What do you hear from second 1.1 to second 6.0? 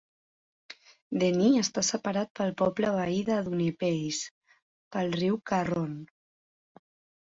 Denny està separat del poble veí de Dunipace pel riu Carron.